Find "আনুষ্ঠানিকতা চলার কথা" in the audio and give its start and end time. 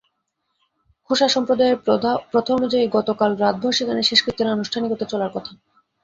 4.47-5.51